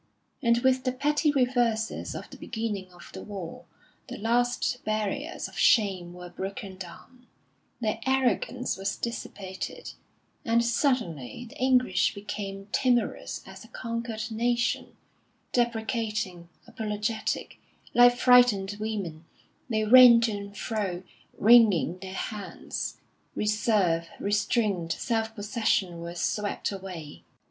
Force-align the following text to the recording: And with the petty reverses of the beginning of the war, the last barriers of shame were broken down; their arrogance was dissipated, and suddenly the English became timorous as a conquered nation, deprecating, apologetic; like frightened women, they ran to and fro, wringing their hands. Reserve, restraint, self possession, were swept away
And 0.41 0.57
with 0.63 0.83
the 0.83 0.91
petty 0.93 1.31
reverses 1.31 2.15
of 2.15 2.27
the 2.31 2.37
beginning 2.37 2.91
of 2.91 3.11
the 3.13 3.21
war, 3.21 3.65
the 4.07 4.17
last 4.17 4.83
barriers 4.83 5.47
of 5.47 5.55
shame 5.59 6.11
were 6.13 6.31
broken 6.31 6.75
down; 6.75 7.27
their 7.79 7.99
arrogance 8.07 8.77
was 8.77 8.95
dissipated, 8.95 9.93
and 10.43 10.65
suddenly 10.65 11.45
the 11.47 11.57
English 11.59 12.15
became 12.15 12.65
timorous 12.71 13.43
as 13.45 13.63
a 13.63 13.67
conquered 13.67 14.31
nation, 14.31 14.95
deprecating, 15.51 16.49
apologetic; 16.65 17.59
like 17.93 18.15
frightened 18.17 18.77
women, 18.79 19.25
they 19.69 19.83
ran 19.85 20.19
to 20.21 20.31
and 20.31 20.57
fro, 20.57 21.03
wringing 21.37 21.99
their 21.99 22.15
hands. 22.15 22.97
Reserve, 23.35 24.07
restraint, 24.19 24.93
self 24.93 25.35
possession, 25.35 25.99
were 26.01 26.15
swept 26.15 26.71
away 26.71 27.21